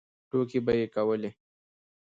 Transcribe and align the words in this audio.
ټوکې 0.29 0.59
به 0.65 0.71
یې 0.79 0.85
کولې. 0.95 1.31